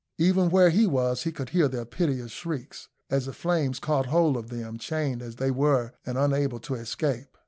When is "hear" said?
1.49-1.67